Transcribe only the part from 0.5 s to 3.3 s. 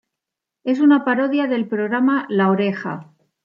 Es una parodia del programa La Oreja.